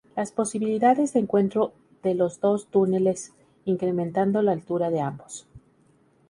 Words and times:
Las 0.15 0.31
posibilidades 0.31 1.13
de 1.13 1.19
encuentro 1.19 1.73
de 2.01 2.15
los 2.15 2.39
dos 2.39 2.65
túneles, 2.71 3.33
incrementando 3.65 4.41
la 4.41 4.51
altura 4.53 4.89
de 4.89 4.99
ambos. 4.99 5.45